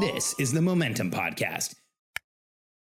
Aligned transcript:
This 0.00 0.34
is 0.38 0.52
the 0.52 0.62
Momentum 0.62 1.10
Podcast. 1.10 1.74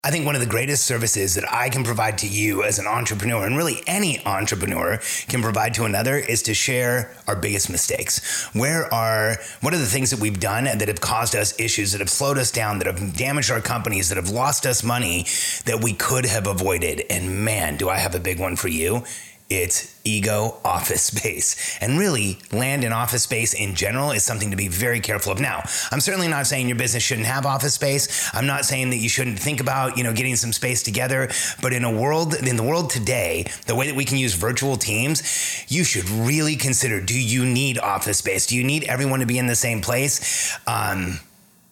I 0.05 0.11
think 0.11 0.25
one 0.25 0.35
of 0.35 0.41
the 0.41 0.47
greatest 0.47 0.83
services 0.83 1.35
that 1.35 1.45
I 1.49 1.69
can 1.69 1.85
provide 1.85 2.17
to 2.17 2.27
you 2.27 2.63
as 2.63 2.77
an 2.77 2.87
entrepreneur, 2.87 3.45
and 3.45 3.55
really 3.55 3.81
any 3.87 4.25
entrepreneur 4.25 4.99
can 5.29 5.41
provide 5.41 5.73
to 5.75 5.85
another, 5.85 6.17
is 6.17 6.43
to 6.43 6.53
share 6.53 7.15
our 7.25 7.37
biggest 7.37 7.69
mistakes. 7.69 8.49
Where 8.53 8.93
are, 8.93 9.37
what 9.61 9.73
are 9.73 9.77
the 9.77 9.85
things 9.85 10.11
that 10.11 10.19
we've 10.19 10.41
done 10.41 10.65
that 10.65 10.89
have 10.89 10.99
caused 10.99 11.35
us 11.35 11.57
issues, 11.57 11.93
that 11.93 11.99
have 11.99 12.09
slowed 12.09 12.37
us 12.37 12.51
down, 12.51 12.79
that 12.79 12.87
have 12.87 13.15
damaged 13.15 13.49
our 13.49 13.61
companies, 13.61 14.09
that 14.09 14.17
have 14.17 14.29
lost 14.29 14.65
us 14.65 14.83
money 14.83 15.25
that 15.65 15.81
we 15.81 15.93
could 15.93 16.25
have 16.25 16.47
avoided? 16.47 17.03
And 17.09 17.45
man, 17.45 17.77
do 17.77 17.87
I 17.87 17.97
have 17.97 18.15
a 18.15 18.19
big 18.19 18.39
one 18.39 18.57
for 18.57 18.67
you 18.67 19.05
it's 19.53 19.99
ego 20.03 20.57
office 20.65 21.01
space. 21.13 21.77
And 21.79 21.99
really, 21.99 22.39
land 22.51 22.83
and 22.83 22.93
office 22.93 23.23
space 23.23 23.53
in 23.53 23.75
general 23.75 24.11
is 24.11 24.23
something 24.23 24.51
to 24.51 24.57
be 24.57 24.67
very 24.67 24.99
careful 24.99 25.31
of. 25.31 25.39
Now, 25.39 25.63
I'm 25.91 25.99
certainly 25.99 26.27
not 26.27 26.47
saying 26.47 26.67
your 26.67 26.77
business 26.77 27.03
shouldn't 27.03 27.27
have 27.27 27.45
office 27.45 27.75
space. 27.75 28.29
I'm 28.33 28.47
not 28.47 28.65
saying 28.65 28.89
that 28.89 28.97
you 28.97 29.09
shouldn't 29.09 29.39
think 29.39 29.59
about, 29.59 29.97
you 29.97 30.03
know, 30.03 30.13
getting 30.13 30.35
some 30.35 30.53
space 30.53 30.83
together, 30.83 31.29
but 31.61 31.73
in 31.73 31.83
a 31.83 31.91
world 31.91 32.35
in 32.35 32.55
the 32.55 32.63
world 32.63 32.89
today, 32.89 33.45
the 33.67 33.75
way 33.75 33.87
that 33.87 33.95
we 33.95 34.05
can 34.05 34.17
use 34.17 34.33
virtual 34.33 34.75
teams, 34.75 35.65
you 35.67 35.83
should 35.83 36.09
really 36.09 36.55
consider 36.55 36.99
do 36.99 37.19
you 37.19 37.45
need 37.45 37.77
office 37.77 38.17
space? 38.17 38.47
Do 38.47 38.57
you 38.57 38.63
need 38.63 38.83
everyone 38.85 39.19
to 39.19 39.25
be 39.25 39.37
in 39.37 39.47
the 39.47 39.55
same 39.55 39.81
place? 39.81 40.57
Um, 40.67 41.19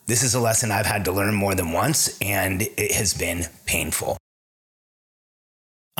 this 0.07 0.23
is 0.23 0.33
a 0.33 0.39
lesson 0.39 0.71
I've 0.71 0.85
had 0.85 1.05
to 1.05 1.11
learn 1.11 1.33
more 1.33 1.55
than 1.55 1.71
once, 1.71 2.17
and 2.21 2.61
it 2.63 2.91
has 2.91 3.13
been 3.13 3.45
painful. 3.65 4.20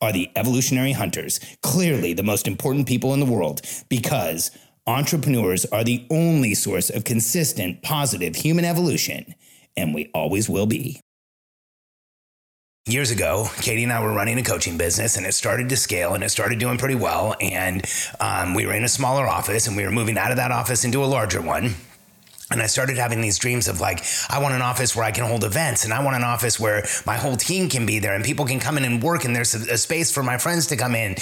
are 0.00 0.12
the 0.12 0.30
evolutionary 0.36 0.92
hunters, 0.92 1.40
clearly 1.62 2.12
the 2.12 2.22
most 2.22 2.46
important 2.46 2.86
people 2.86 3.14
in 3.14 3.20
the 3.20 3.26
world, 3.26 3.62
because 3.88 4.50
entrepreneurs 4.86 5.64
are 5.66 5.84
the 5.84 6.06
only 6.10 6.54
source 6.54 6.90
of 6.90 7.04
consistent, 7.04 7.82
positive 7.82 8.36
human 8.36 8.64
evolution, 8.64 9.34
and 9.76 9.94
we 9.94 10.10
always 10.14 10.48
will 10.48 10.66
be. 10.66 11.00
Years 12.86 13.10
ago, 13.10 13.48
Katie 13.60 13.84
and 13.84 13.92
I 13.92 14.02
were 14.02 14.14
running 14.14 14.38
a 14.38 14.42
coaching 14.42 14.78
business 14.78 15.18
and 15.18 15.26
it 15.26 15.34
started 15.34 15.68
to 15.68 15.76
scale 15.76 16.14
and 16.14 16.24
it 16.24 16.30
started 16.30 16.58
doing 16.58 16.78
pretty 16.78 16.94
well. 16.94 17.34
And 17.38 17.84
um, 18.18 18.54
we 18.54 18.64
were 18.64 18.72
in 18.72 18.82
a 18.82 18.88
smaller 18.88 19.28
office 19.28 19.66
and 19.66 19.76
we 19.76 19.84
were 19.84 19.90
moving 19.90 20.16
out 20.16 20.30
of 20.30 20.38
that 20.38 20.52
office 20.52 20.86
into 20.86 21.04
a 21.04 21.06
larger 21.06 21.42
one. 21.42 21.74
And 22.50 22.62
I 22.62 22.66
started 22.66 22.96
having 22.96 23.20
these 23.20 23.38
dreams 23.38 23.68
of 23.68 23.78
like, 23.78 24.02
I 24.30 24.38
want 24.38 24.54
an 24.54 24.62
office 24.62 24.96
where 24.96 25.04
I 25.04 25.10
can 25.10 25.24
hold 25.24 25.44
events 25.44 25.84
and 25.84 25.92
I 25.92 26.02
want 26.02 26.16
an 26.16 26.24
office 26.24 26.58
where 26.58 26.82
my 27.04 27.16
whole 27.16 27.36
team 27.36 27.68
can 27.68 27.84
be 27.84 27.98
there 27.98 28.14
and 28.14 28.24
people 28.24 28.46
can 28.46 28.58
come 28.58 28.78
in 28.78 28.84
and 28.84 29.02
work 29.02 29.26
and 29.26 29.36
there's 29.36 29.54
a, 29.54 29.74
a, 29.74 29.76
space 29.76 30.10
for 30.10 30.22
my 30.22 30.38
friends 30.38 30.68
to 30.68 30.76
come 30.76 30.94
in. 30.94 31.16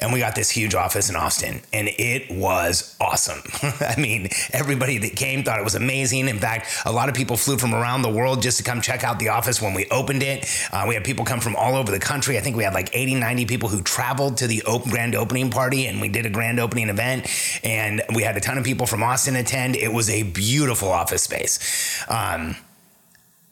And 0.00 0.12
we 0.12 0.18
got 0.18 0.34
this 0.34 0.50
huge 0.50 0.74
office 0.74 1.08
in 1.08 1.14
Austin 1.14 1.62
and 1.72 1.88
it 1.96 2.28
was 2.28 2.96
awesome. 3.00 3.40
I 3.80 3.94
mean, 4.00 4.28
everybody 4.52 4.98
that 4.98 5.14
came 5.14 5.44
thought 5.44 5.60
it 5.60 5.64
was 5.64 5.76
amazing. 5.76 6.26
In 6.26 6.40
fact, 6.40 6.66
a 6.84 6.90
lot 6.90 7.08
of 7.08 7.14
people 7.14 7.36
flew 7.36 7.56
from 7.56 7.72
around 7.72 8.02
the 8.02 8.10
world 8.10 8.42
just 8.42 8.58
to 8.58 8.64
come 8.64 8.80
check 8.80 9.04
out 9.04 9.20
the 9.20 9.28
office 9.28 9.62
when 9.62 9.74
we 9.74 9.86
opened 9.92 10.24
it. 10.24 10.44
Uh, 10.72 10.86
we 10.88 10.94
had 10.94 11.04
people 11.04 11.24
come 11.24 11.38
from 11.38 11.54
all 11.54 11.76
over 11.76 11.92
the 11.92 12.00
country. 12.00 12.36
I 12.36 12.40
think 12.40 12.56
we 12.56 12.64
had 12.64 12.74
like 12.74 12.90
80, 12.92 13.14
90 13.14 13.46
people 13.46 13.68
who 13.68 13.80
traveled 13.80 14.38
to 14.38 14.48
the 14.48 14.60
grand 14.90 15.14
opening 15.14 15.50
party 15.50 15.86
and 15.86 16.00
we 16.00 16.08
did 16.08 16.26
a 16.26 16.30
grand 16.30 16.58
opening 16.58 16.88
event. 16.88 17.28
And 17.62 18.02
we 18.12 18.24
had 18.24 18.36
a 18.36 18.40
ton 18.40 18.58
of 18.58 18.64
people 18.64 18.86
from 18.86 19.04
Austin 19.04 19.36
attend. 19.36 19.76
It 19.76 19.92
was 19.92 20.10
a 20.10 20.24
beautiful 20.24 20.63
beautiful 20.64 20.88
office 20.88 21.22
space. 21.22 21.58
Um, 22.08 22.56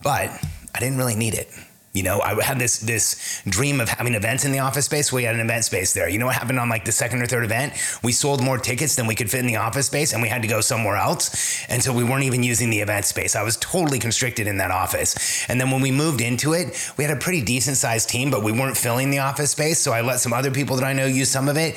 but 0.03 0.31
I 0.75 0.81
didn't 0.81 0.97
really 0.97 1.15
need 1.15 1.35
it. 1.35 1.49
You 1.93 2.03
know, 2.03 2.23
I 2.23 2.43
had 2.43 2.59
this 2.59 2.79
this 2.79 3.43
dream 3.47 3.79
of 3.79 3.87
having 3.91 4.15
events 4.15 4.47
in 4.47 4.53
the 4.53 4.61
office 4.61 4.87
space. 4.87 5.13
We 5.13 5.25
had 5.25 5.35
an 5.35 5.43
event 5.43 5.67
space 5.67 5.93
there. 5.93 6.09
You 6.09 6.19
know 6.19 6.25
what 6.25 6.37
happened 6.37 6.59
on 6.59 6.71
like 6.71 6.87
the 6.87 6.93
second 6.93 7.21
or 7.21 7.27
third 7.27 7.45
event? 7.45 7.75
We 8.03 8.13
sold 8.13 8.43
more 8.43 8.57
tickets 8.57 8.97
than 8.97 9.07
we 9.07 9.15
could 9.15 9.31
fit 9.31 9.41
in 9.41 9.47
the 9.47 9.57
office 9.57 9.89
space, 9.89 10.15
and 10.15 10.23
we 10.23 10.29
had 10.29 10.41
to 10.41 10.49
go 10.49 10.63
somewhere 10.63 10.97
else. 10.97 11.67
And 11.69 11.83
so 11.83 11.93
we 11.93 12.03
weren't 12.03 12.25
even 12.25 12.43
using 12.43 12.71
the 12.71 12.81
event 12.81 13.05
space. 13.05 13.37
I 13.37 13.43
was 13.43 13.59
totally 13.59 13.99
constricted 13.99 14.47
in 14.47 14.57
that 14.57 14.71
office. 14.71 15.45
And 15.51 15.61
then 15.61 15.71
when 15.71 15.83
we 15.83 15.91
moved 15.91 16.23
into 16.23 16.55
it, 16.55 16.67
we 16.97 17.05
had 17.05 17.15
a 17.15 17.21
pretty 17.21 17.43
decent 17.43 17.77
sized 17.77 18.09
team, 18.09 18.31
but 18.31 18.43
we 18.43 18.53
weren't 18.53 18.79
filling 18.79 19.11
the 19.11 19.19
office 19.19 19.51
space. 19.51 19.79
So 19.79 19.93
I 19.93 20.01
let 20.01 20.19
some 20.19 20.33
other 20.33 20.51
people 20.51 20.77
that 20.77 20.87
I 20.87 20.95
know 20.95 21.05
use 21.05 21.31
some 21.31 21.47
of 21.51 21.59
it. 21.59 21.77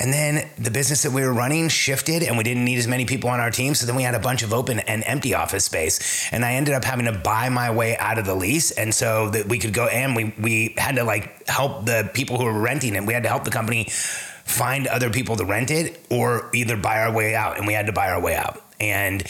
And 0.00 0.12
then 0.12 0.48
the 0.58 0.70
business 0.70 1.02
that 1.02 1.12
we 1.12 1.22
were 1.22 1.32
running 1.32 1.68
shifted 1.68 2.22
and 2.22 2.36
we 2.36 2.42
didn't 2.42 2.64
need 2.64 2.78
as 2.78 2.88
many 2.88 3.04
people 3.04 3.30
on 3.30 3.40
our 3.40 3.50
team. 3.50 3.74
So 3.74 3.86
then 3.86 3.94
we 3.94 4.02
had 4.02 4.14
a 4.14 4.18
bunch 4.18 4.42
of 4.42 4.52
open 4.52 4.80
and 4.80 5.04
empty 5.06 5.34
office 5.34 5.64
space. 5.64 6.28
And 6.32 6.44
I 6.44 6.54
ended 6.54 6.74
up 6.74 6.84
having 6.84 7.06
to 7.06 7.12
buy 7.12 7.48
my 7.48 7.70
way 7.70 7.96
out 7.96 8.18
of 8.18 8.26
the 8.26 8.34
lease. 8.34 8.72
And 8.72 8.94
so 8.94 9.30
that 9.30 9.46
we 9.46 9.58
could 9.58 9.72
go 9.72 9.86
and 9.86 10.16
we, 10.16 10.34
we 10.38 10.74
had 10.76 10.96
to 10.96 11.04
like 11.04 11.48
help 11.48 11.86
the 11.86 12.10
people 12.12 12.38
who 12.38 12.44
were 12.44 12.58
renting 12.58 12.94
it. 12.96 13.04
We 13.04 13.12
had 13.12 13.22
to 13.22 13.28
help 13.28 13.44
the 13.44 13.50
company 13.50 13.84
find 13.84 14.86
other 14.86 15.10
people 15.10 15.36
to 15.36 15.44
rent 15.44 15.70
it 15.70 16.00
or 16.10 16.50
either 16.54 16.76
buy 16.76 17.00
our 17.00 17.12
way 17.12 17.34
out. 17.34 17.58
And 17.58 17.66
we 17.66 17.72
had 17.72 17.86
to 17.86 17.92
buy 17.92 18.10
our 18.10 18.20
way 18.20 18.34
out. 18.34 18.60
And 18.80 19.22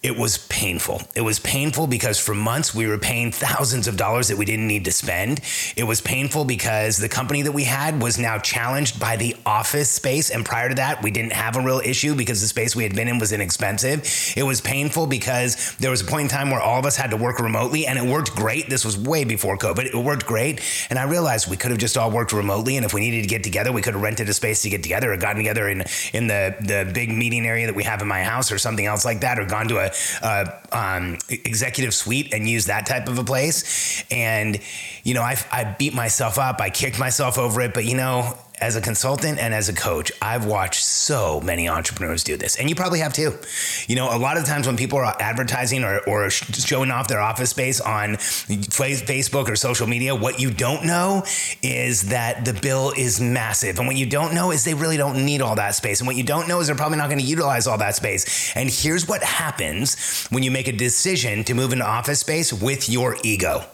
it 0.00 0.16
was 0.16 0.38
painful. 0.46 1.02
It 1.16 1.22
was 1.22 1.40
painful 1.40 1.88
because 1.88 2.20
for 2.20 2.32
months 2.32 2.72
we 2.72 2.86
were 2.86 2.98
paying 2.98 3.32
thousands 3.32 3.88
of 3.88 3.96
dollars 3.96 4.28
that 4.28 4.38
we 4.38 4.44
didn't 4.44 4.68
need 4.68 4.84
to 4.84 4.92
spend. 4.92 5.40
It 5.76 5.82
was 5.82 6.00
painful 6.00 6.44
because 6.44 6.98
the 6.98 7.08
company 7.08 7.42
that 7.42 7.50
we 7.50 7.64
had 7.64 8.00
was 8.00 8.16
now 8.16 8.38
challenged 8.38 9.00
by 9.00 9.16
the 9.16 9.34
office 9.44 9.90
space. 9.90 10.30
And 10.30 10.44
prior 10.44 10.68
to 10.68 10.76
that, 10.76 11.02
we 11.02 11.10
didn't 11.10 11.32
have 11.32 11.56
a 11.56 11.60
real 11.60 11.80
issue 11.80 12.14
because 12.14 12.40
the 12.40 12.46
space 12.46 12.76
we 12.76 12.84
had 12.84 12.94
been 12.94 13.08
in 13.08 13.18
was 13.18 13.32
inexpensive. 13.32 14.08
It 14.36 14.44
was 14.44 14.60
painful 14.60 15.08
because 15.08 15.74
there 15.78 15.90
was 15.90 16.02
a 16.02 16.04
point 16.04 16.22
in 16.22 16.28
time 16.28 16.50
where 16.50 16.60
all 16.60 16.78
of 16.78 16.86
us 16.86 16.96
had 16.96 17.10
to 17.10 17.16
work 17.16 17.40
remotely 17.40 17.84
and 17.84 17.98
it 17.98 18.04
worked 18.04 18.36
great. 18.36 18.70
This 18.70 18.84
was 18.84 18.96
way 18.96 19.24
before 19.24 19.58
COVID. 19.58 19.86
It 19.86 19.96
worked 19.96 20.26
great. 20.26 20.60
And 20.90 20.98
I 21.00 21.04
realized 21.04 21.50
we 21.50 21.56
could 21.56 21.72
have 21.72 21.80
just 21.80 21.98
all 21.98 22.12
worked 22.12 22.32
remotely. 22.32 22.76
And 22.76 22.86
if 22.86 22.94
we 22.94 23.00
needed 23.00 23.22
to 23.22 23.28
get 23.28 23.42
together, 23.42 23.72
we 23.72 23.82
could 23.82 23.94
have 23.94 24.02
rented 24.02 24.28
a 24.28 24.34
space 24.34 24.62
to 24.62 24.70
get 24.70 24.84
together 24.84 25.12
or 25.12 25.16
gotten 25.16 25.38
together 25.38 25.68
in, 25.68 25.82
in 26.12 26.28
the, 26.28 26.54
the 26.60 26.88
big 26.94 27.10
meeting 27.10 27.44
area 27.44 27.66
that 27.66 27.74
we 27.74 27.82
have 27.82 28.00
in 28.00 28.06
my 28.06 28.22
house 28.22 28.52
or 28.52 28.58
something 28.58 28.86
else 28.86 29.04
like 29.04 29.20
that 29.20 29.40
or 29.40 29.44
gone 29.44 29.66
to 29.66 29.78
a 29.78 29.87
uh, 30.22 30.46
um, 30.72 31.18
executive 31.28 31.94
suite 31.94 32.32
and 32.32 32.48
use 32.48 32.66
that 32.66 32.86
type 32.86 33.08
of 33.08 33.18
a 33.18 33.24
place. 33.24 34.04
And, 34.10 34.60
you 35.04 35.14
know, 35.14 35.22
I, 35.22 35.36
I 35.52 35.64
beat 35.78 35.94
myself 35.94 36.38
up, 36.38 36.60
I 36.60 36.70
kicked 36.70 36.98
myself 36.98 37.38
over 37.38 37.60
it, 37.60 37.74
but, 37.74 37.84
you 37.84 37.96
know, 37.96 38.36
as 38.60 38.76
a 38.76 38.80
consultant 38.80 39.38
and 39.38 39.54
as 39.54 39.68
a 39.68 39.72
coach, 39.72 40.10
I've 40.20 40.46
watched 40.46 40.82
so 40.84 41.40
many 41.40 41.68
entrepreneurs 41.68 42.24
do 42.24 42.36
this, 42.36 42.56
and 42.56 42.68
you 42.68 42.74
probably 42.74 43.00
have 43.00 43.12
too. 43.12 43.38
You 43.86 43.96
know, 43.96 44.14
a 44.14 44.18
lot 44.18 44.36
of 44.36 44.44
times 44.44 44.66
when 44.66 44.76
people 44.76 44.98
are 44.98 45.16
advertising 45.20 45.84
or, 45.84 46.00
or 46.08 46.30
showing 46.30 46.90
off 46.90 47.08
their 47.08 47.20
office 47.20 47.50
space 47.50 47.80
on 47.80 48.16
Facebook 48.16 49.48
or 49.48 49.56
social 49.56 49.86
media, 49.86 50.14
what 50.14 50.40
you 50.40 50.50
don't 50.50 50.84
know 50.84 51.24
is 51.62 52.08
that 52.10 52.44
the 52.44 52.52
bill 52.52 52.92
is 52.96 53.20
massive. 53.20 53.78
And 53.78 53.86
what 53.86 53.96
you 53.96 54.06
don't 54.06 54.34
know 54.34 54.50
is 54.50 54.64
they 54.64 54.74
really 54.74 54.96
don't 54.96 55.24
need 55.24 55.40
all 55.40 55.56
that 55.56 55.74
space. 55.74 56.00
And 56.00 56.06
what 56.06 56.16
you 56.16 56.24
don't 56.24 56.48
know 56.48 56.60
is 56.60 56.66
they're 56.66 56.76
probably 56.76 56.98
not 56.98 57.08
going 57.08 57.20
to 57.20 57.26
utilize 57.26 57.66
all 57.66 57.78
that 57.78 57.94
space. 57.94 58.54
And 58.56 58.70
here's 58.70 59.08
what 59.08 59.22
happens 59.22 60.26
when 60.30 60.42
you 60.42 60.50
make 60.50 60.68
a 60.68 60.72
decision 60.72 61.44
to 61.44 61.54
move 61.54 61.72
into 61.72 61.86
office 61.86 62.20
space 62.20 62.52
with 62.52 62.88
your 62.88 63.16
ego 63.22 63.64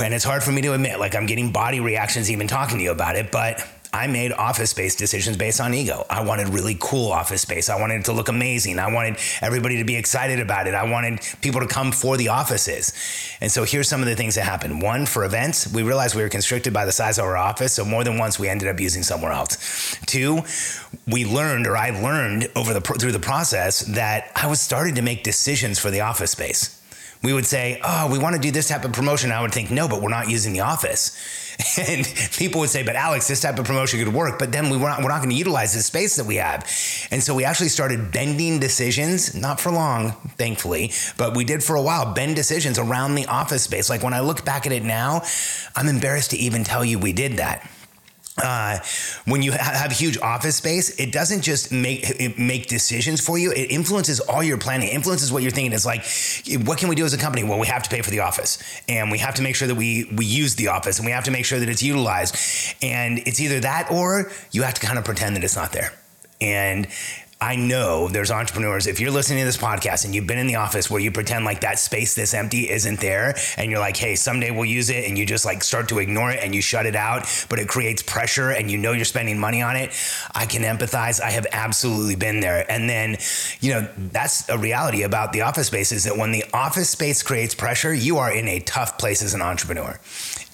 and 0.00 0.14
it's 0.14 0.24
hard 0.24 0.42
for 0.42 0.52
me 0.52 0.62
to 0.62 0.72
admit, 0.72 0.98
like 0.98 1.14
I'm 1.14 1.26
getting 1.26 1.52
body 1.52 1.80
reactions 1.80 2.30
even 2.30 2.46
talking 2.46 2.78
to 2.78 2.84
you 2.84 2.90
about 2.90 3.16
it, 3.16 3.30
but 3.30 3.66
I 3.92 4.06
made 4.08 4.32
office 4.32 4.70
space 4.70 4.94
decisions 4.94 5.36
based 5.38 5.60
on 5.60 5.72
ego. 5.72 6.04
I 6.10 6.22
wanted 6.22 6.50
really 6.50 6.76
cool 6.78 7.10
office 7.10 7.40
space. 7.42 7.70
I 7.70 7.80
wanted 7.80 8.00
it 8.00 8.04
to 8.06 8.12
look 8.12 8.28
amazing. 8.28 8.78
I 8.78 8.92
wanted 8.92 9.16
everybody 9.40 9.78
to 9.78 9.84
be 9.84 9.96
excited 9.96 10.38
about 10.38 10.66
it. 10.66 10.74
I 10.74 10.90
wanted 10.90 11.20
people 11.40 11.60
to 11.60 11.66
come 11.66 11.92
for 11.92 12.18
the 12.18 12.28
offices. 12.28 12.92
And 13.40 13.50
so 13.50 13.64
here's 13.64 13.88
some 13.88 14.02
of 14.02 14.06
the 14.06 14.14
things 14.14 14.34
that 14.34 14.42
happened. 14.42 14.82
One, 14.82 15.06
for 15.06 15.24
events, 15.24 15.72
we 15.72 15.82
realized 15.82 16.14
we 16.14 16.22
were 16.22 16.28
constricted 16.28 16.74
by 16.74 16.84
the 16.84 16.92
size 16.92 17.18
of 17.18 17.24
our 17.24 17.38
office. 17.38 17.72
So 17.72 17.84
more 17.84 18.04
than 18.04 18.18
once, 18.18 18.38
we 18.38 18.48
ended 18.48 18.68
up 18.68 18.78
using 18.80 19.02
somewhere 19.02 19.32
else. 19.32 19.96
Two, 20.06 20.42
we 21.06 21.24
learned, 21.24 21.66
or 21.66 21.76
I 21.76 21.90
learned 21.90 22.48
over 22.54 22.74
the 22.74 22.80
through 22.80 23.12
the 23.12 23.18
process, 23.18 23.80
that 23.80 24.30
I 24.36 24.46
was 24.46 24.60
starting 24.60 24.96
to 24.96 25.02
make 25.02 25.22
decisions 25.22 25.78
for 25.78 25.90
the 25.90 26.00
office 26.00 26.32
space 26.32 26.82
We 27.22 27.32
would 27.32 27.46
say, 27.46 27.80
"Oh, 27.82 28.08
we 28.10 28.18
want 28.18 28.36
to 28.36 28.40
do 28.40 28.50
this 28.50 28.68
type 28.68 28.84
of 28.84 28.92
promotion." 28.92 29.32
I 29.32 29.42
would 29.42 29.52
think, 29.52 29.70
"No, 29.70 29.88
but 29.88 30.02
we're 30.02 30.10
not 30.10 30.28
using 30.28 30.52
the 30.52 30.60
office." 30.60 31.16
And 31.78 32.04
people 32.36 32.60
would 32.60 32.68
say, 32.68 32.82
"But 32.82 32.96
Alex, 32.96 33.28
this 33.28 33.40
type 33.40 33.58
of 33.58 33.64
promotion 33.64 34.04
could 34.04 34.12
work." 34.12 34.38
But 34.38 34.52
then 34.52 34.68
we 34.68 34.76
were 34.76 34.88
not, 34.88 35.02
we're 35.02 35.08
not 35.08 35.18
going 35.18 35.30
to 35.30 35.36
utilize 35.36 35.72
the 35.72 35.82
space 35.82 36.16
that 36.16 36.26
we 36.26 36.36
have. 36.36 36.70
And 37.10 37.22
so 37.22 37.34
we 37.34 37.44
actually 37.44 37.70
started 37.70 38.12
bending 38.12 38.60
decisions, 38.60 39.34
not 39.34 39.58
for 39.58 39.72
long, 39.72 40.12
thankfully, 40.36 40.92
but 41.16 41.34
we 41.34 41.44
did 41.44 41.64
for 41.64 41.74
a 41.76 41.82
while 41.82 42.12
bend 42.12 42.36
decisions 42.36 42.78
around 42.78 43.14
the 43.14 43.26
office 43.26 43.62
space. 43.62 43.88
Like 43.88 44.02
when 44.02 44.12
I 44.12 44.20
look 44.20 44.44
back 44.44 44.66
at 44.66 44.72
it 44.72 44.84
now, 44.84 45.22
I'm 45.74 45.88
embarrassed 45.88 46.30
to 46.32 46.36
even 46.36 46.62
tell 46.62 46.84
you 46.84 46.98
we 46.98 47.14
did 47.14 47.38
that 47.38 47.68
uh, 48.42 48.78
when 49.24 49.42
you 49.42 49.52
ha- 49.52 49.72
have 49.74 49.92
huge 49.92 50.18
office 50.18 50.56
space, 50.56 50.90
it 51.00 51.10
doesn't 51.10 51.40
just 51.40 51.72
make 51.72 52.38
make 52.38 52.66
decisions 52.66 53.20
for 53.20 53.38
you. 53.38 53.50
It 53.52 53.70
influences 53.70 54.20
all 54.20 54.42
your 54.42 54.58
planning. 54.58 54.88
Influences 54.88 55.32
what 55.32 55.42
you're 55.42 55.52
thinking. 55.52 55.72
It's 55.72 55.86
like, 55.86 56.04
what 56.66 56.78
can 56.78 56.88
we 56.88 56.94
do 56.94 57.04
as 57.04 57.14
a 57.14 57.18
company? 57.18 57.44
Well, 57.44 57.58
we 57.58 57.66
have 57.66 57.82
to 57.84 57.90
pay 57.90 58.02
for 58.02 58.10
the 58.10 58.20
office, 58.20 58.58
and 58.88 59.10
we 59.10 59.18
have 59.18 59.36
to 59.36 59.42
make 59.42 59.56
sure 59.56 59.68
that 59.68 59.74
we 59.74 60.10
we 60.14 60.26
use 60.26 60.54
the 60.56 60.68
office, 60.68 60.98
and 60.98 61.06
we 61.06 61.12
have 61.12 61.24
to 61.24 61.30
make 61.30 61.44
sure 61.46 61.58
that 61.58 61.68
it's 61.68 61.82
utilized. 61.82 62.36
And 62.82 63.20
it's 63.20 63.40
either 63.40 63.60
that 63.60 63.90
or 63.90 64.30
you 64.50 64.62
have 64.62 64.74
to 64.74 64.86
kind 64.86 64.98
of 64.98 65.04
pretend 65.04 65.36
that 65.36 65.44
it's 65.44 65.56
not 65.56 65.72
there. 65.72 65.92
And 66.40 66.86
I 67.38 67.56
know 67.56 68.08
there's 68.08 68.30
entrepreneurs. 68.30 68.86
If 68.86 68.98
you're 68.98 69.10
listening 69.10 69.40
to 69.40 69.44
this 69.44 69.58
podcast 69.58 70.06
and 70.06 70.14
you've 70.14 70.26
been 70.26 70.38
in 70.38 70.46
the 70.46 70.54
office 70.54 70.90
where 70.90 71.02
you 71.02 71.12
pretend 71.12 71.44
like 71.44 71.60
that 71.60 71.78
space 71.78 72.14
this 72.14 72.32
empty 72.32 72.70
isn't 72.70 72.98
there, 72.98 73.36
and 73.58 73.70
you're 73.70 73.78
like, 73.78 73.98
hey, 73.98 74.16
someday 74.16 74.50
we'll 74.50 74.64
use 74.64 74.88
it, 74.88 75.06
and 75.06 75.18
you 75.18 75.26
just 75.26 75.44
like 75.44 75.62
start 75.62 75.90
to 75.90 75.98
ignore 75.98 76.30
it 76.30 76.42
and 76.42 76.54
you 76.54 76.62
shut 76.62 76.86
it 76.86 76.96
out, 76.96 77.26
but 77.50 77.58
it 77.58 77.68
creates 77.68 78.02
pressure 78.02 78.52
and 78.52 78.70
you 78.70 78.78
know 78.78 78.92
you're 78.92 79.04
spending 79.04 79.38
money 79.38 79.60
on 79.60 79.76
it, 79.76 79.92
I 80.34 80.46
can 80.46 80.62
empathize. 80.62 81.20
I 81.20 81.30
have 81.30 81.46
absolutely 81.52 82.16
been 82.16 82.40
there. 82.40 82.64
And 82.70 82.88
then, 82.88 83.18
you 83.60 83.74
know, 83.74 83.88
that's 83.98 84.48
a 84.48 84.56
reality 84.56 85.02
about 85.02 85.34
the 85.34 85.42
office 85.42 85.66
space 85.66 85.92
is 85.92 86.04
that 86.04 86.16
when 86.16 86.32
the 86.32 86.44
office 86.54 86.88
space 86.88 87.22
creates 87.22 87.54
pressure, 87.54 87.92
you 87.92 88.16
are 88.16 88.32
in 88.32 88.48
a 88.48 88.60
tough 88.60 88.96
place 88.96 89.22
as 89.22 89.34
an 89.34 89.42
entrepreneur. 89.42 90.00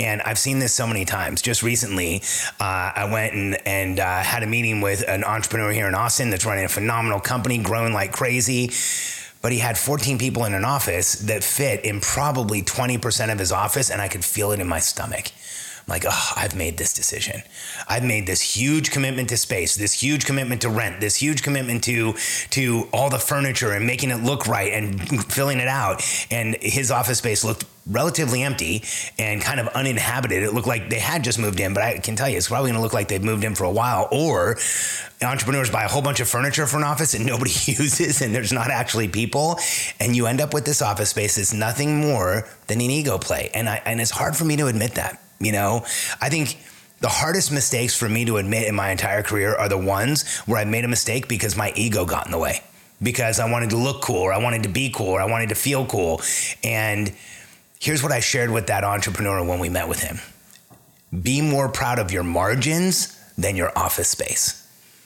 And 0.01 0.21
I've 0.23 0.39
seen 0.39 0.59
this 0.59 0.75
so 0.75 0.87
many 0.87 1.05
times. 1.05 1.43
Just 1.43 1.63
recently, 1.63 2.23
uh, 2.59 2.91
I 2.97 3.09
went 3.13 3.35
and, 3.35 3.57
and 3.67 4.01
uh, 4.01 4.23
had 4.23 4.43
a 4.43 4.47
meeting 4.47 4.81
with 4.81 5.05
an 5.07 5.23
entrepreneur 5.23 5.71
here 5.71 5.87
in 5.87 5.95
Austin 5.95 6.31
that's 6.31 6.45
running 6.45 6.65
a 6.65 6.69
phenomenal 6.73 7.21
company, 7.21 7.59
growing 7.59 7.93
like 7.93 8.13
crazy. 8.13 8.71
But 9.43 9.53
he 9.53 9.59
had 9.59 9.77
14 9.77 10.19
people 10.19 10.45
in 10.45 10.55
an 10.55 10.65
office 10.65 11.15
that 11.23 11.43
fit 11.43 11.85
in 11.85 12.01
probably 12.01 12.63
20% 12.63 13.33
of 13.33 13.39
his 13.39 13.51
office, 13.51 13.91
and 13.91 14.01
I 14.01 14.09
could 14.09 14.25
feel 14.25 14.53
it 14.53 14.61
in 14.61 14.69
my 14.69 14.79
stomach. 14.79 15.33
I'm 15.81 15.91
like, 15.91 16.05
oh, 16.07 16.33
I've 16.37 16.55
made 16.55 16.79
this 16.79 16.95
decision. 16.95 17.43
I've 17.89 18.05
made 18.05 18.25
this 18.25 18.41
huge 18.41 18.93
commitment 18.93 19.29
to 19.31 19.37
space, 19.37 19.75
this 19.75 20.01
huge 20.01 20.25
commitment 20.25 20.63
to 20.63 20.69
rent, 20.69 21.01
this 21.01 21.17
huge 21.17 21.43
commitment 21.43 21.83
to 21.85 22.15
to 22.51 22.89
all 22.93 23.11
the 23.11 23.19
furniture 23.19 23.73
and 23.73 23.85
making 23.85 24.11
it 24.11 24.23
look 24.23 24.47
right 24.47 24.73
and 24.73 25.25
filling 25.33 25.59
it 25.59 25.67
out. 25.67 26.05
And 26.31 26.57
his 26.61 26.93
office 26.93 27.19
space 27.19 27.43
looked 27.45 27.65
relatively 27.87 28.43
empty 28.43 28.85
and 29.19 29.43
kind 29.43 29.59
of 29.59 29.69
uninhabited. 29.69 30.43
It 30.43 30.55
looked 30.55 30.69
like 30.69 30.89
they 30.89 30.99
had 30.99 31.25
just 31.25 31.39
moved 31.39 31.59
in, 31.61 31.75
but 31.75 31.83
I 31.83 31.99
can 31.99 32.15
tell 32.15 32.29
you 32.29 32.37
it's 32.37 32.49
probably 32.49 32.71
going 32.71 32.79
to 32.79 32.83
look 32.83 32.93
like 32.93 33.09
they've 33.09 33.23
moved 33.23 33.45
in 33.45 33.55
for 33.55 33.65
a 33.65 33.71
while. 33.71 34.09
Or 34.13 34.57
entrepreneurs 35.23 35.71
buy 35.71 35.85
a 35.85 35.89
whole 35.89 36.03
bunch 36.03 36.21
of 36.21 36.29
furniture 36.29 36.67
for 36.67 36.77
an 36.77 36.85
office 36.85 37.15
and 37.15 37.27
nobody 37.33 37.51
uses, 37.67 38.23
and 38.23 38.35
there's 38.35 38.53
not 38.53 38.71
actually 38.71 39.09
people, 39.09 39.59
and 40.01 40.15
you 40.15 40.27
end 40.27 40.41
up 40.41 40.55
with 40.55 40.65
this 40.65 40.83
office 40.83 41.11
space 41.11 41.37
that's 41.37 41.53
nothing 41.53 42.01
more 42.01 42.47
than 42.69 42.81
an 42.81 42.91
ego 42.91 43.19
play. 43.19 43.51
And 43.55 43.69
I 43.69 43.83
and 43.85 44.01
it's 44.01 44.11
hard 44.11 44.37
for 44.37 44.45
me 44.45 44.57
to 44.57 44.67
admit 44.67 44.95
that. 44.95 45.21
You 45.41 45.53
know, 45.53 45.85
I 46.21 46.29
think 46.29 46.57
the 47.01 47.09
hardest 47.09 47.51
mistakes 47.51 47.97
for 47.97 48.09
me 48.09 48.25
to 48.27 48.37
admit 48.37 48.69
in 48.69 48.77
my 48.77 48.91
entire 48.91 49.25
career 49.25 49.57
are 49.57 49.69
the 49.69 49.77
ones 49.77 50.39
where 50.47 50.59
I 50.59 50.65
made 50.65 50.85
a 50.85 50.89
mistake 50.89 51.27
because 51.27 51.57
my 51.57 51.73
ego 51.75 52.05
got 52.05 52.27
in 52.27 52.33
the 52.33 52.39
way. 52.39 52.63
Because 53.03 53.41
I 53.41 53.51
wanted 53.51 53.71
to 53.71 53.77
look 53.77 54.03
cool, 54.03 54.19
or 54.19 54.33
I 54.33 54.39
wanted 54.39 54.63
to 54.63 54.69
be 54.69 54.89
cool, 54.95 55.09
or 55.09 55.21
I 55.21 55.25
wanted 55.25 55.49
to 55.49 55.57
feel 55.57 55.85
cool. 55.87 56.23
And 56.63 57.13
here's 57.83 58.01
what 58.01 58.13
I 58.13 58.21
shared 58.21 58.51
with 58.51 58.69
that 58.69 58.85
entrepreneur 58.85 59.45
when 59.45 59.59
we 59.59 59.69
met 59.69 59.89
with 59.89 60.01
him 60.01 60.21
be 61.21 61.43
more 61.43 61.69
proud 61.69 61.99
of 61.99 62.11
your 62.11 62.23
margins 62.23 63.19
than 63.37 63.55
your 63.55 63.77
office 63.77 64.09
space. 64.09 64.62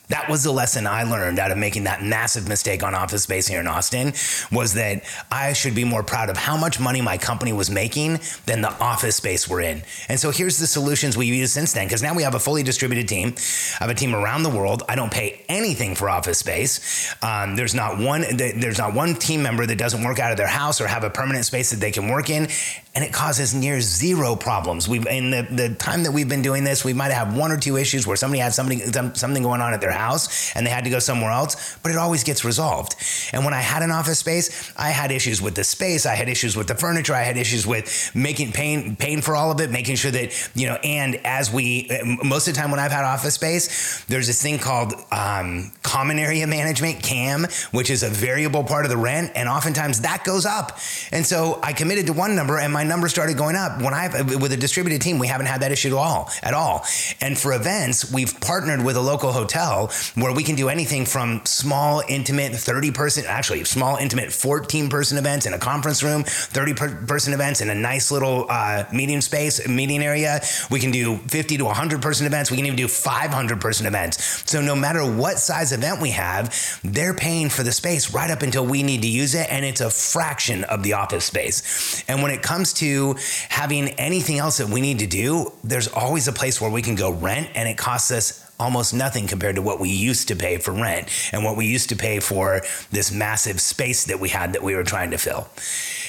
That 0.08 0.30
was 0.30 0.44
the 0.44 0.52
lesson 0.52 0.86
I 0.86 1.02
learned 1.02 1.38
out 1.38 1.50
of 1.50 1.58
making 1.58 1.84
that 1.84 2.02
massive 2.02 2.48
mistake 2.48 2.82
on 2.84 2.94
office 2.94 3.24
space 3.24 3.46
here 3.46 3.60
in 3.60 3.66
Austin 3.66 4.12
was 4.52 4.74
that 4.74 5.02
I 5.32 5.52
should 5.52 5.74
be 5.74 5.84
more 5.84 6.02
proud 6.02 6.30
of 6.30 6.36
how 6.36 6.56
much 6.56 6.78
money 6.78 7.00
my 7.00 7.18
company 7.18 7.52
was 7.52 7.70
making 7.70 8.20
than 8.46 8.62
the 8.62 8.72
office 8.78 9.16
space 9.16 9.48
we're 9.48 9.62
in. 9.62 9.82
And 10.08 10.20
so 10.20 10.30
here's 10.30 10.58
the 10.58 10.66
solutions 10.66 11.16
we've 11.16 11.34
used 11.34 11.52
since 11.52 11.72
then 11.72 11.86
because 11.86 12.02
now 12.02 12.14
we 12.14 12.22
have 12.22 12.34
a 12.34 12.38
fully 12.38 12.62
distributed 12.62 13.08
team. 13.08 13.34
I 13.80 13.84
have 13.84 13.90
a 13.90 13.94
team 13.94 14.14
around 14.14 14.44
the 14.44 14.50
world. 14.50 14.84
I 14.88 14.94
don't 14.94 15.12
pay 15.12 15.44
anything 15.48 15.96
for 15.96 16.08
office 16.08 16.38
space. 16.38 17.14
Um, 17.22 17.56
there's 17.56 17.74
not 17.74 17.98
one 17.98 18.24
there's 18.36 18.78
not 18.78 18.94
one 18.94 19.14
team 19.14 19.42
member 19.42 19.66
that 19.66 19.78
doesn't 19.78 20.04
work 20.04 20.20
out 20.20 20.30
of 20.30 20.36
their 20.36 20.46
house 20.46 20.80
or 20.80 20.86
have 20.86 21.02
a 21.02 21.10
permanent 21.10 21.44
space 21.44 21.70
that 21.70 21.80
they 21.80 21.90
can 21.90 22.08
work 22.08 22.30
in 22.30 22.48
and 22.96 23.04
it 23.04 23.12
causes 23.12 23.54
near 23.54 23.80
zero 23.80 24.34
problems. 24.34 24.88
We've 24.88 25.06
in 25.06 25.30
the, 25.30 25.46
the 25.50 25.74
time 25.74 26.04
that 26.04 26.12
we've 26.12 26.28
been 26.28 26.40
doing 26.40 26.64
this, 26.64 26.82
we 26.82 26.94
might 26.94 27.12
have 27.12 27.36
one 27.36 27.52
or 27.52 27.58
two 27.58 27.76
issues 27.76 28.06
where 28.06 28.16
somebody 28.16 28.40
had 28.40 28.54
something 28.54 28.78
something 29.14 29.42
going 29.42 29.60
on 29.60 29.74
at 29.74 29.82
their 29.82 29.95
house 29.96 30.54
and 30.54 30.66
they 30.66 30.70
had 30.70 30.84
to 30.84 30.90
go 30.90 30.98
somewhere 30.98 31.30
else, 31.30 31.76
but 31.82 31.90
it 31.92 31.98
always 31.98 32.24
gets 32.24 32.44
resolved. 32.44 32.94
And 33.32 33.44
when 33.44 33.54
I 33.54 33.60
had 33.60 33.82
an 33.82 33.90
office 33.90 34.18
space, 34.18 34.72
I 34.76 34.90
had 34.90 35.10
issues 35.10 35.40
with 35.42 35.54
the 35.54 35.64
space, 35.64 36.06
I 36.06 36.14
had 36.14 36.28
issues 36.28 36.56
with 36.56 36.68
the 36.68 36.74
furniture, 36.74 37.14
I 37.14 37.22
had 37.22 37.36
issues 37.36 37.66
with 37.66 38.10
making 38.14 38.52
paying 38.52 38.96
paying 38.96 39.22
for 39.22 39.34
all 39.34 39.50
of 39.50 39.60
it, 39.60 39.70
making 39.70 39.96
sure 39.96 40.10
that 40.10 40.50
you 40.54 40.66
know. 40.66 40.76
And 40.84 41.16
as 41.24 41.52
we 41.52 41.88
most 42.24 42.48
of 42.48 42.54
the 42.54 42.60
time 42.60 42.70
when 42.70 42.80
I've 42.80 42.92
had 42.92 43.04
office 43.04 43.34
space, 43.34 44.04
there's 44.06 44.26
this 44.26 44.42
thing 44.42 44.58
called 44.58 44.94
um, 45.10 45.72
common 45.82 46.18
area 46.18 46.46
management 46.46 47.02
(CAM), 47.02 47.46
which 47.72 47.90
is 47.90 48.02
a 48.02 48.08
variable 48.08 48.64
part 48.64 48.84
of 48.84 48.90
the 48.90 48.96
rent, 48.96 49.32
and 49.34 49.48
oftentimes 49.48 50.02
that 50.02 50.24
goes 50.24 50.46
up. 50.46 50.78
And 51.12 51.24
so 51.24 51.58
I 51.62 51.72
committed 51.72 52.06
to 52.06 52.12
one 52.12 52.34
number, 52.36 52.58
and 52.58 52.72
my 52.72 52.84
number 52.84 53.08
started 53.08 53.36
going 53.36 53.56
up. 53.56 53.82
When 53.82 53.94
I 53.94 54.22
with 54.22 54.52
a 54.52 54.56
distributed 54.56 55.02
team, 55.02 55.18
we 55.18 55.26
haven't 55.26 55.46
had 55.46 55.62
that 55.62 55.72
issue 55.72 55.88
at 55.88 55.94
all 55.94 56.30
at 56.42 56.54
all. 56.54 56.84
And 57.20 57.38
for 57.38 57.52
events, 57.52 58.12
we've 58.12 58.38
partnered 58.40 58.84
with 58.84 58.96
a 58.96 59.00
local 59.00 59.32
hotel 59.32 59.85
where 60.14 60.32
we 60.32 60.42
can 60.42 60.56
do 60.56 60.68
anything 60.68 61.04
from 61.04 61.44
small, 61.44 62.02
intimate, 62.08 62.54
30 62.54 62.90
person, 62.90 63.24
actually 63.26 63.64
small, 63.64 63.96
intimate, 63.96 64.32
14 64.32 64.88
person 64.88 65.18
events 65.18 65.46
in 65.46 65.54
a 65.54 65.58
conference 65.58 66.02
room, 66.02 66.24
30 66.24 66.74
person 67.06 67.32
events 67.32 67.60
in 67.60 67.70
a 67.70 67.74
nice 67.74 68.10
little 68.10 68.46
uh, 68.48 68.84
meeting 68.92 69.20
space, 69.20 69.66
meeting 69.68 70.02
area. 70.02 70.40
We 70.70 70.80
can 70.80 70.90
do 70.90 71.16
50 71.16 71.58
to 71.58 71.64
100 71.64 72.02
person 72.02 72.26
events. 72.26 72.50
We 72.50 72.56
can 72.56 72.66
even 72.66 72.76
do 72.76 72.88
500 72.88 73.60
person 73.60 73.86
events. 73.86 74.50
So 74.50 74.60
no 74.60 74.74
matter 74.74 75.04
what 75.04 75.38
size 75.38 75.72
event 75.72 76.00
we 76.00 76.10
have, 76.10 76.80
they're 76.82 77.14
paying 77.14 77.48
for 77.48 77.62
the 77.62 77.72
space 77.72 78.12
right 78.12 78.30
up 78.30 78.42
until 78.42 78.66
we 78.66 78.82
need 78.82 79.02
to 79.02 79.08
use 79.08 79.34
it. 79.34 79.46
And 79.50 79.64
it's 79.64 79.80
a 79.80 79.90
fraction 79.90 80.64
of 80.64 80.82
the 80.82 80.94
office 80.94 81.24
space. 81.24 82.04
And 82.08 82.22
when 82.22 82.30
it 82.30 82.42
comes 82.42 82.72
to 82.74 83.16
having 83.48 83.88
anything 83.90 84.38
else 84.38 84.58
that 84.58 84.68
we 84.68 84.80
need 84.80 85.00
to 85.00 85.06
do, 85.06 85.52
there's 85.64 85.88
always 85.88 86.28
a 86.28 86.32
place 86.32 86.60
where 86.60 86.70
we 86.70 86.82
can 86.82 86.94
go 86.94 87.12
rent 87.12 87.50
and 87.54 87.68
it 87.68 87.76
costs 87.76 88.10
us 88.10 88.45
almost 88.58 88.94
nothing 88.94 89.26
compared 89.26 89.56
to 89.56 89.62
what 89.62 89.80
we 89.80 89.90
used 89.90 90.28
to 90.28 90.36
pay 90.36 90.58
for 90.58 90.72
rent 90.72 91.08
and 91.32 91.44
what 91.44 91.56
we 91.56 91.66
used 91.66 91.88
to 91.90 91.96
pay 91.96 92.20
for 92.20 92.62
this 92.90 93.12
massive 93.12 93.60
space 93.60 94.04
that 94.04 94.18
we 94.18 94.28
had 94.28 94.52
that 94.52 94.62
we 94.62 94.74
were 94.74 94.84
trying 94.84 95.10
to 95.10 95.18
fill. 95.18 95.48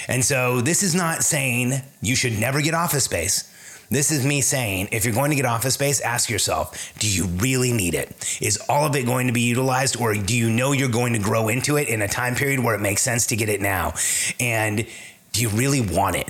And 0.08 0.24
so 0.24 0.62
this 0.62 0.84
is 0.84 0.96
not 0.96 1.24
saying 1.24 1.74
you 2.02 2.16
should 2.16 2.40
never 2.40 2.62
get 2.62 2.74
office 2.74 3.04
space. 3.04 3.54
This 3.90 4.12
is 4.12 4.26
me 4.26 4.42
saying 4.42 4.90
if 4.92 5.06
you're 5.06 5.14
going 5.14 5.30
to 5.30 5.36
get 5.36 5.46
office 5.46 5.76
space, 5.76 6.02
ask 6.02 6.30
yourself, 6.30 6.94
do 7.00 7.10
you 7.10 7.26
really 7.26 7.72
need 7.72 7.94
it? 7.94 8.38
Is 8.42 8.58
all 8.68 8.86
of 8.86 8.96
it 8.96 9.06
going 9.06 9.28
to 9.28 9.34
be 9.34 9.42
utilized 9.42 10.00
or 10.00 10.14
do 10.14 10.36
you 10.36 10.50
know 10.50 10.74
you're 10.74 10.90
going 10.90 11.14
to 11.14 11.20
grow 11.20 11.48
into 11.48 11.78
it 11.78 11.88
in 11.88 12.02
a 12.02 12.08
time 12.08 12.36
period 12.36 12.60
where 12.60 12.76
it 12.76 12.82
makes 12.82 13.02
sense 13.02 13.28
to 13.28 13.38
get 13.38 13.48
it 13.48 13.62
now? 13.62 13.94
And 14.40 14.86
do 15.32 15.42
you 15.42 15.50
really 15.50 15.82
want 15.82 16.18
it? 16.18 16.30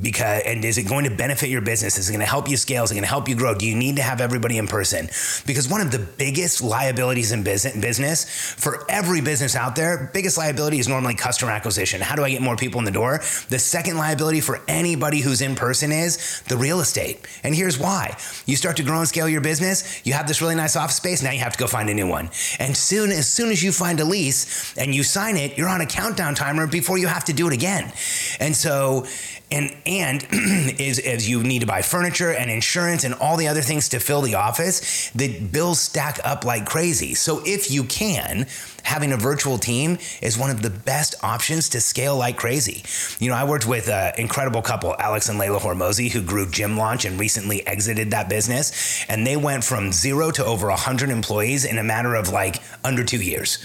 Because 0.00 0.42
and 0.44 0.64
is 0.64 0.76
it 0.76 0.88
going 0.88 1.04
to 1.04 1.10
benefit 1.10 1.48
your 1.48 1.60
business? 1.60 1.98
Is 1.98 2.08
it 2.08 2.12
going 2.12 2.24
to 2.24 2.26
help 2.26 2.48
you 2.48 2.56
scale? 2.56 2.82
Is 2.82 2.90
it 2.90 2.94
going 2.94 3.04
to 3.04 3.08
help 3.08 3.28
you 3.28 3.36
grow? 3.36 3.54
Do 3.54 3.66
you 3.66 3.76
need 3.76 3.96
to 3.96 4.02
have 4.02 4.20
everybody 4.20 4.58
in 4.58 4.66
person? 4.66 5.08
Because 5.46 5.68
one 5.68 5.80
of 5.80 5.92
the 5.92 6.00
biggest 6.00 6.62
liabilities 6.62 7.30
in 7.30 7.44
business 7.44 8.24
for 8.54 8.84
every 8.88 9.20
business 9.20 9.54
out 9.54 9.76
there 9.76 10.10
biggest 10.12 10.36
liability 10.36 10.78
is 10.78 10.88
normally 10.88 11.14
customer 11.14 11.52
acquisition. 11.52 12.00
How 12.00 12.16
do 12.16 12.24
i 12.24 12.30
get 12.30 12.42
more 12.42 12.56
people 12.56 12.78
in 12.80 12.84
the 12.84 12.90
door? 12.90 13.18
The 13.48 13.58
second 13.58 13.96
liability 13.96 14.40
for 14.40 14.60
anybody 14.66 15.20
who's 15.20 15.40
in 15.40 15.54
person 15.54 15.92
is 15.92 16.42
the 16.48 16.56
real 16.56 16.80
estate. 16.80 17.26
And 17.44 17.54
here's 17.54 17.78
why. 17.78 18.16
You 18.46 18.56
start 18.56 18.76
to 18.78 18.82
grow 18.82 18.98
and 18.98 19.08
scale 19.08 19.28
your 19.28 19.40
business 19.40 20.04
you 20.04 20.12
have 20.12 20.26
this 20.26 20.42
really 20.42 20.56
nice 20.56 20.76
office 20.76 20.96
space 20.96 21.22
now 21.22 21.30
you 21.30 21.38
have 21.38 21.52
to 21.52 21.58
go 21.58 21.66
find 21.66 21.88
a 21.88 21.94
new 21.94 22.08
one. 22.08 22.30
And 22.58 22.76
soon 22.76 23.12
as 23.12 23.28
soon 23.28 23.50
as 23.50 23.62
you 23.62 23.70
find 23.70 24.00
a 24.00 24.04
lease 24.04 24.76
and 24.76 24.92
you 24.92 25.04
sign 25.04 25.36
it 25.36 25.56
you're 25.56 25.68
on 25.68 25.80
a 25.80 25.86
countdown 25.86 26.34
timer 26.34 26.66
before 26.66 26.98
you 26.98 27.06
have 27.06 27.24
to 27.26 27.32
do 27.32 27.46
it 27.46 27.52
again. 27.52 27.92
And 28.40 28.56
so 28.56 29.06
and 29.54 29.76
and 29.86 30.26
is 30.80 30.98
as 30.98 31.28
you 31.28 31.42
need 31.42 31.60
to 31.60 31.66
buy 31.66 31.82
furniture 31.82 32.30
and 32.30 32.50
insurance 32.50 33.04
and 33.04 33.14
all 33.14 33.36
the 33.36 33.48
other 33.48 33.62
things 33.62 33.88
to 33.88 34.00
fill 34.00 34.20
the 34.20 34.34
office 34.34 35.10
the 35.14 35.40
bills 35.40 35.80
stack 35.80 36.18
up 36.24 36.44
like 36.44 36.66
crazy. 36.66 37.14
So 37.14 37.42
if 37.44 37.70
you 37.70 37.84
can 37.84 38.46
having 38.82 39.12
a 39.12 39.16
virtual 39.16 39.56
team 39.56 39.96
is 40.20 40.36
one 40.36 40.50
of 40.50 40.60
the 40.60 40.68
best 40.68 41.14
options 41.22 41.70
to 41.70 41.80
scale 41.80 42.16
like 42.16 42.36
crazy. 42.36 42.82
You 43.18 43.30
know 43.30 43.36
i 43.36 43.44
worked 43.44 43.66
with 43.66 43.88
an 43.88 44.12
incredible 44.18 44.62
couple 44.62 44.94
alex 44.98 45.28
and 45.28 45.38
leila 45.38 45.60
hormozi 45.60 46.10
who 46.10 46.22
grew 46.22 46.50
gym 46.50 46.76
launch 46.76 47.04
and 47.04 47.18
recently 47.18 47.66
exited 47.66 48.10
that 48.10 48.28
business. 48.28 49.04
And 49.08 49.26
they 49.26 49.36
went 49.36 49.64
from 49.64 49.92
zero 49.92 50.30
to 50.32 50.44
over 50.44 50.68
100 50.68 51.10
employees 51.10 51.64
in 51.64 51.78
a 51.78 51.84
matter 51.84 52.14
of 52.14 52.28
like 52.30 52.60
under 52.82 53.04
two 53.04 53.22
years. 53.22 53.58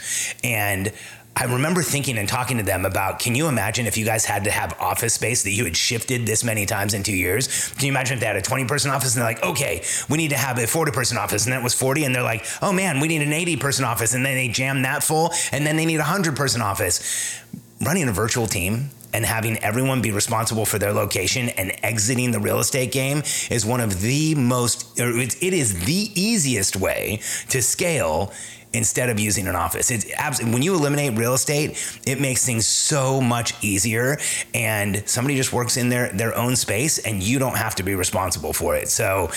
And 0.44 0.92
I 1.40 1.46
remember 1.46 1.82
thinking 1.82 2.18
and 2.18 2.28
talking 2.28 2.58
to 2.58 2.64
them 2.64 2.86
about 2.86 3.20
can 3.20 3.34
you 3.34 3.48
imagine 3.48 3.88
if 3.88 3.98
you 3.98 4.04
guys 4.04 4.26
had 4.26 4.44
to 4.44 4.52
have 4.52 4.76
office 4.78 5.14
space 5.14 5.44
that 5.44 5.52
you 5.52 5.64
had 5.64 5.78
shifted 5.78 6.26
this 6.26 6.44
many 6.44 6.66
times 6.66 6.94
in 6.94 7.02
two 7.02 7.16
years? 7.16 7.72
Can 7.76 7.86
you 7.86 7.94
imagine 7.94 8.16
if 8.16 8.20
they 8.20 8.26
had 8.26 8.36
a 8.36 8.42
20 8.42 8.66
person 8.66 8.92
office 8.92 9.16
and 9.16 9.22
they're 9.22 9.30
like, 9.30 9.42
okay, 9.42 9.82
we 10.10 10.18
need 10.18 10.32
to 10.32 10.38
have 10.38 10.58
a 10.58 10.68
40 10.68 10.92
person 10.92 11.18
office 11.18 11.46
and 11.46 11.54
that 11.54 11.64
was 11.64 11.74
40 11.74 12.04
and 12.04 12.14
they're 12.14 12.24
like, 12.24 12.46
oh 12.62 12.74
man, 12.74 13.00
we 13.00 13.08
need 13.08 13.22
an 13.22 13.32
80 13.32 13.56
person 13.56 13.86
office 13.86 14.14
and 14.14 14.26
then 14.26 14.36
they 14.36 14.50
jam 14.50 14.82
that 14.82 15.02
full 15.02 15.32
and 15.54 15.66
then 15.66 15.78
they 15.78 15.86
need 15.86 15.96
a 15.96 16.00
100 16.00 16.36
person 16.36 16.62
office. 16.62 17.40
Running 17.80 18.10
a 18.10 18.12
virtual 18.12 18.46
team 18.46 18.90
and 19.14 19.26
having 19.26 19.58
everyone 19.60 20.02
be 20.02 20.12
responsible 20.12 20.66
for 20.66 20.80
their 20.80 20.94
location 20.94 21.50
and 21.50 21.72
exiting 21.84 22.32
the 22.32 22.40
real 22.40 22.60
estate 22.60 22.92
game 22.92 23.24
is 23.50 23.66
one 23.66 23.82
of 23.82 24.02
the 24.02 24.36
most, 24.36 25.00
or 25.00 25.18
it 25.18 25.42
is 25.42 25.86
the 25.86 26.12
easiest 26.16 26.76
way 26.76 27.22
to 27.50 27.62
scale 27.62 28.32
instead 28.74 29.10
of 29.10 29.20
using 29.20 29.48
an 29.48 29.56
office. 29.56 29.90
It's 29.90 30.06
when 30.44 30.62
you 30.62 30.76
eliminate 30.76 31.18
real 31.18 31.34
estate, 31.34 32.02
it 32.06 32.22
makes 32.22 32.46
things 32.46 32.68
so 32.68 33.20
much 33.20 33.54
easier 33.64 34.20
and 34.54 35.08
somebody 35.08 35.36
just 35.36 35.52
works 35.52 35.78
in 35.78 35.90
their 35.90 36.10
their 36.10 36.36
own 36.36 36.56
space 36.56 37.00
and 37.00 37.24
you 37.24 37.40
don't 37.40 37.58
have 37.58 37.76
to 37.76 37.84
be 37.84 37.96
responsible 37.96 38.54
for 38.54 38.76
it. 38.76 38.90
So 38.90 39.32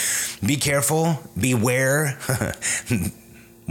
be 0.45 0.57
careful, 0.57 1.19
beware. 1.39 2.19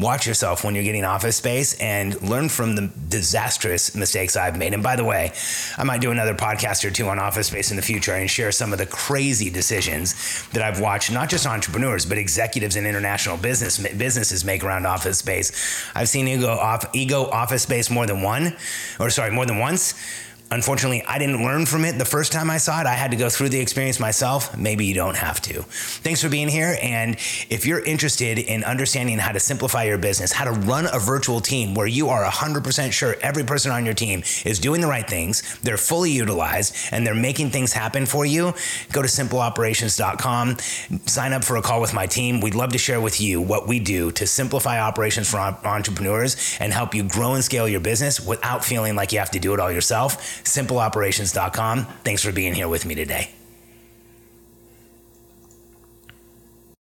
watch 0.02 0.26
yourself 0.28 0.64
when 0.64 0.76
you're 0.76 0.84
getting 0.84 1.06
office 1.06 1.36
space 1.36 1.80
and 1.80 2.22
learn 2.22 2.50
from 2.50 2.76
the 2.76 2.92
disastrous 3.10 3.96
mistakes 3.96 4.36
I've 4.36 4.58
made. 4.58 4.74
And 4.74 4.84
by 4.84 4.96
the 4.96 5.04
way, 5.04 5.32
I 5.78 5.84
might 5.84 6.02
do 6.02 6.12
another 6.12 6.34
podcast 6.34 6.84
or 6.84 6.92
two 6.92 7.08
on 7.08 7.20
office 7.20 7.48
space 7.48 7.72
in 7.72 7.78
the 7.78 7.84
future 7.84 8.14
and 8.14 8.30
share 8.30 8.52
some 8.52 8.74
of 8.74 8.80
the 8.80 8.86
crazy 8.86 9.50
decisions 9.50 10.48
that 10.50 10.64
I've 10.64 10.80
watched, 10.80 11.12
not 11.12 11.30
just 11.30 11.46
entrepreneurs, 11.46 12.06
but 12.06 12.18
executives 12.18 12.76
in 12.76 12.86
international 12.86 13.38
business 13.38 13.78
businesses 13.78 14.44
make 14.44 14.64
around 14.64 14.86
office 14.86 15.20
space. 15.20 15.52
I've 15.96 16.10
seen 16.10 16.28
ego 16.28 16.50
off 16.50 16.86
ego 16.94 17.30
office 17.30 17.64
space 17.64 17.90
more 17.90 18.06
than 18.06 18.22
one, 18.22 18.56
or 19.00 19.10
sorry, 19.10 19.32
more 19.32 19.46
than 19.46 19.60
once 19.60 19.94
Unfortunately, 20.52 21.02
I 21.08 21.18
didn't 21.18 21.46
learn 21.46 21.66
from 21.66 21.86
it 21.86 21.98
the 21.98 22.04
first 22.04 22.34
time 22.34 22.50
I 22.50 22.58
saw 22.58 22.82
it. 22.82 22.86
I 22.86 22.94
had 22.94 23.12
to 23.12 23.18
go 23.18 23.30
through 23.30 23.50
the 23.50 23.60
experience 23.60 24.02
myself. 24.02 24.58
Maybe 24.58 24.86
you 24.86 24.94
don't 24.94 25.16
have 25.16 25.42
to. 25.44 25.64
Thanks 25.64 26.22
for 26.22 26.28
being 26.28 26.50
here. 26.50 26.78
And 26.82 27.16
if 27.50 27.66
you're 27.66 27.80
interested 27.80 28.38
in 28.38 28.66
understanding 28.66 29.18
how 29.18 29.32
to 29.32 29.40
simplify 29.40 29.86
your 29.86 29.98
business, 29.98 30.34
how 30.34 30.44
to 30.44 30.52
run 30.52 30.88
a 30.92 31.00
virtual 31.00 31.40
team 31.40 31.74
where 31.74 31.88
you 31.88 32.10
are 32.10 32.26
100% 32.26 32.92
sure 32.92 33.16
every 33.22 33.46
person 33.46 33.72
on 33.72 33.86
your 33.86 33.94
team 33.94 34.24
is 34.44 34.60
doing 34.60 34.82
the 34.82 34.88
right 34.88 35.10
things, 35.10 35.58
they're 35.60 35.78
fully 35.78 36.12
utilized, 36.12 36.76
and 36.92 37.08
they're 37.08 37.16
making 37.16 37.52
things 37.52 37.72
happen 37.72 38.06
for 38.06 38.26
you, 38.26 38.54
go 38.92 39.02
to 39.02 39.08
simpleoperations.com, 39.08 40.58
sign 41.06 41.32
up 41.32 41.46
for 41.46 41.56
a 41.56 41.62
call 41.62 41.80
with 41.80 41.94
my 41.94 42.06
team. 42.06 42.42
We'd 42.42 42.56
love 42.56 42.74
to 42.74 42.78
share 42.78 43.00
with 43.00 43.22
you 43.22 43.40
what 43.40 43.70
we 43.70 43.80
do 43.80 44.12
to 44.12 44.28
simplify 44.28 44.82
operations 44.82 45.32
for 45.32 45.38
entrepreneurs 45.38 46.58
and 46.60 46.74
help 46.74 46.94
you 46.94 47.04
grow 47.04 47.36
and 47.36 47.44
scale 47.44 47.70
your 47.70 47.80
business 47.80 48.20
without 48.20 48.66
feeling 48.66 48.98
like 48.98 49.14
you 49.14 49.20
have 49.20 49.32
to 49.32 49.40
do 49.40 49.54
it 49.54 49.60
all 49.62 49.72
yourself 49.72 50.41
simpleoperations.com. 50.44 51.86
Thanks 52.04 52.24
for 52.24 52.32
being 52.32 52.54
here 52.54 52.68
with 52.68 52.86
me 52.86 52.96
today. 52.96 53.41